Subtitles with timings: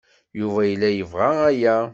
[0.39, 1.75] Yuba yella yebɣa aya.